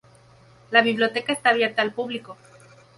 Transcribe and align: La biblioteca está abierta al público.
La 0.71 0.81
biblioteca 0.81 1.31
está 1.31 1.51
abierta 1.51 1.83
al 1.83 1.93
público. 1.93 2.35